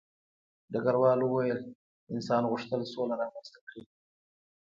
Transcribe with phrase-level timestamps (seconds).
[0.71, 1.59] ډګروال وویل
[2.13, 3.83] انسان غوښتل سوله رامنځته کړي